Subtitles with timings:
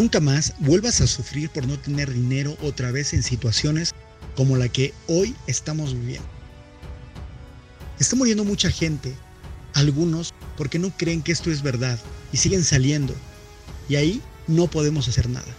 [0.00, 3.92] Nunca más vuelvas a sufrir por no tener dinero otra vez en situaciones
[4.34, 6.26] como la que hoy estamos viviendo.
[7.98, 9.14] Está muriendo mucha gente,
[9.74, 11.98] algunos porque no creen que esto es verdad
[12.32, 13.14] y siguen saliendo,
[13.90, 15.54] y ahí no podemos hacer nada.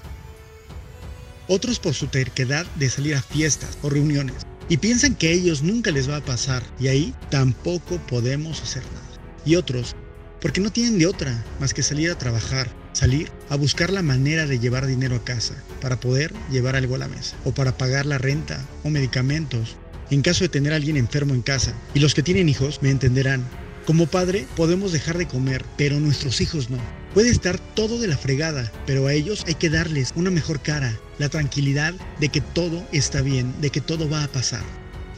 [1.47, 4.37] Otros por su terquedad de salir a fiestas o reuniones
[4.69, 8.81] y piensan que a ellos nunca les va a pasar y ahí tampoco podemos hacer
[8.85, 9.21] nada.
[9.45, 9.95] Y otros
[10.41, 14.45] porque no tienen de otra más que salir a trabajar, salir a buscar la manera
[14.45, 18.05] de llevar dinero a casa para poder llevar algo a la mesa o para pagar
[18.05, 19.77] la renta o medicamentos
[20.09, 21.73] en caso de tener a alguien enfermo en casa.
[21.93, 23.45] Y los que tienen hijos me entenderán.
[23.85, 26.77] Como padre podemos dejar de comer, pero nuestros hijos no.
[27.13, 30.97] Puede estar todo de la fregada, pero a ellos hay que darles una mejor cara,
[31.17, 34.63] la tranquilidad de que todo está bien, de que todo va a pasar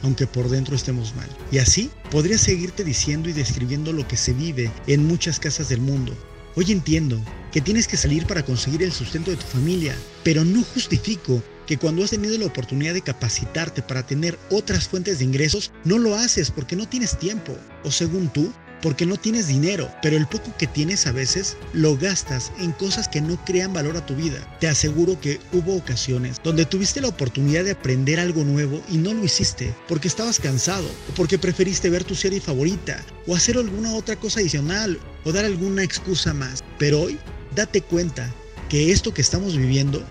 [0.04, 1.28] aunque por dentro estemos mal.
[1.50, 5.80] Y así podría seguirte diciendo y describiendo lo que se vive en muchas casas del
[5.80, 6.14] mundo.
[6.56, 10.62] Hoy entiendo que tienes que salir para conseguir el sustento de tu familia, pero no
[10.62, 15.72] justifico que cuando has tenido la oportunidad de capacitarte para tener otras fuentes de ingresos,
[15.82, 18.52] no lo haces porque no tienes tiempo, o según tú,
[18.84, 23.08] porque no tienes dinero, pero el poco que tienes a veces lo gastas en cosas
[23.08, 24.46] que no crean valor a tu vida.
[24.60, 29.14] Te aseguro que hubo ocasiones donde tuviste la oportunidad de aprender algo nuevo y no
[29.14, 33.94] lo hiciste porque estabas cansado o porque preferiste ver tu serie favorita o hacer alguna
[33.94, 36.62] otra cosa adicional o dar alguna excusa más.
[36.78, 37.18] Pero hoy
[37.54, 38.30] date cuenta
[38.68, 40.04] que esto que estamos viviendo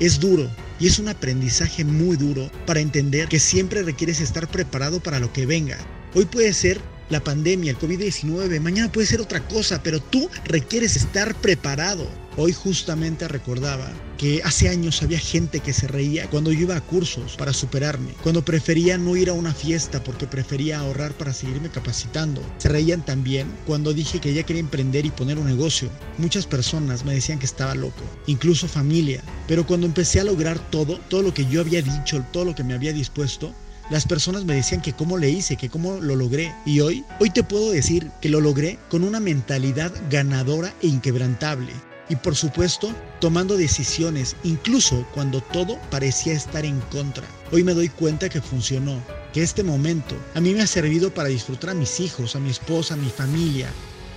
[0.00, 0.50] es duro
[0.80, 5.30] y es un aprendizaje muy duro para entender que siempre requieres estar preparado para lo
[5.30, 5.76] que venga.
[6.14, 6.80] Hoy puede ser
[7.14, 12.08] la pandemia, el COVID-19, mañana puede ser otra cosa, pero tú requieres estar preparado.
[12.36, 16.80] Hoy justamente recordaba que hace años había gente que se reía cuando yo iba a
[16.80, 21.70] cursos para superarme, cuando prefería no ir a una fiesta porque prefería ahorrar para seguirme
[21.70, 22.42] capacitando.
[22.58, 25.90] Se reían también cuando dije que ya quería emprender y poner un negocio.
[26.18, 29.22] Muchas personas me decían que estaba loco, incluso familia.
[29.46, 32.64] Pero cuando empecé a lograr todo, todo lo que yo había dicho, todo lo que
[32.64, 33.54] me había dispuesto,
[33.90, 36.54] las personas me decían que cómo le hice, que cómo lo logré.
[36.64, 41.72] Y hoy, hoy te puedo decir que lo logré con una mentalidad ganadora e inquebrantable.
[42.08, 47.24] Y por supuesto, tomando decisiones, incluso cuando todo parecía estar en contra.
[47.50, 49.00] Hoy me doy cuenta que funcionó,
[49.32, 52.50] que este momento a mí me ha servido para disfrutar a mis hijos, a mi
[52.50, 53.68] esposa, a mi familia,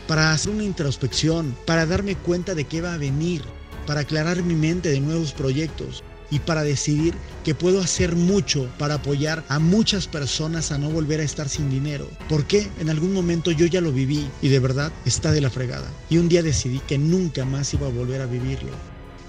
[0.08, 3.42] para hacer una introspección, para darme cuenta de qué va a venir,
[3.86, 8.96] para aclarar mi mente de nuevos proyectos, y para decidir que puedo hacer mucho para
[8.96, 12.10] apoyar a muchas personas a no volver a estar sin dinero.
[12.30, 15.90] Porque en algún momento yo ya lo viví y de verdad está de la fregada.
[16.10, 18.72] Y un día decidí que nunca más iba a volver a vivirlo.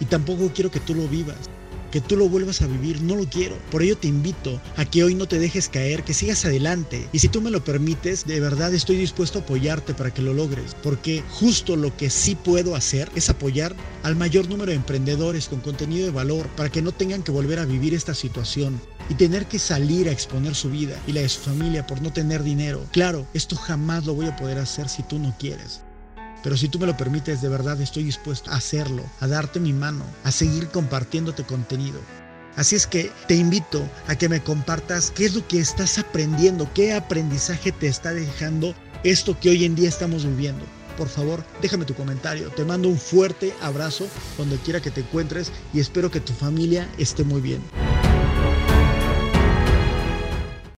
[0.00, 1.36] Y tampoco quiero que tú lo vivas
[1.90, 3.56] que tú lo vuelvas a vivir, no lo quiero.
[3.70, 7.08] Por ello te invito a que hoy no te dejes caer, que sigas adelante.
[7.12, 10.34] Y si tú me lo permites, de verdad estoy dispuesto a apoyarte para que lo
[10.34, 10.76] logres.
[10.82, 15.60] Porque justo lo que sí puedo hacer es apoyar al mayor número de emprendedores con
[15.60, 19.46] contenido de valor para que no tengan que volver a vivir esta situación y tener
[19.46, 22.84] que salir a exponer su vida y la de su familia por no tener dinero.
[22.92, 25.82] Claro, esto jamás lo voy a poder hacer si tú no quieres.
[26.42, 29.72] Pero si tú me lo permites, de verdad estoy dispuesto a hacerlo, a darte mi
[29.72, 32.00] mano, a seguir compartiéndote contenido.
[32.56, 36.68] Así es que te invito a que me compartas qué es lo que estás aprendiendo,
[36.74, 40.64] qué aprendizaje te está dejando esto que hoy en día estamos viviendo.
[40.96, 42.50] Por favor, déjame tu comentario.
[42.50, 46.88] Te mando un fuerte abrazo donde quiera que te encuentres y espero que tu familia
[46.98, 47.62] esté muy bien.